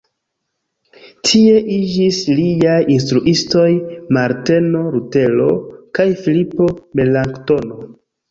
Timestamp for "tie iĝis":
1.27-2.21